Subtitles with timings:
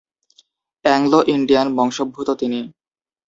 [0.85, 2.59] Anglo-Indian বংশোদ্ভূত তিনি।